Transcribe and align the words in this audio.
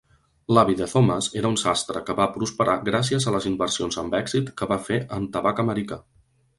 L'avi 0.57 0.75
de 0.79 0.87
Thomas 0.93 1.27
era 1.41 1.51
un 1.57 1.59
sastre, 1.65 2.01
que 2.09 2.17
va 2.21 2.27
prosperar 2.39 2.77
gràcies 2.89 3.31
a 3.33 3.37
les 3.39 3.49
inversions 3.53 4.01
amb 4.07 4.21
èxit 4.25 4.53
que 4.63 4.73
va 4.75 4.83
fer 4.91 5.03
en 5.21 5.33
tabac 5.39 5.67
americà. 5.69 6.05